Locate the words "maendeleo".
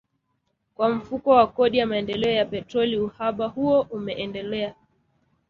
1.87-2.31